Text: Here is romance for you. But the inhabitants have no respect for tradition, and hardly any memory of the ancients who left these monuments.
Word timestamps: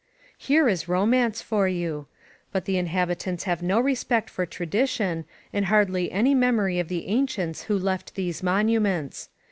Here 0.39 0.67
is 0.67 0.87
romance 0.87 1.43
for 1.43 1.67
you. 1.67 2.07
But 2.51 2.65
the 2.65 2.79
inhabitants 2.79 3.43
have 3.43 3.61
no 3.61 3.79
respect 3.79 4.31
for 4.31 4.47
tradition, 4.47 5.25
and 5.53 5.65
hardly 5.65 6.11
any 6.11 6.33
memory 6.33 6.79
of 6.79 6.87
the 6.87 7.05
ancients 7.05 7.65
who 7.65 7.77
left 7.77 8.15
these 8.15 8.41
monuments. 8.41 9.29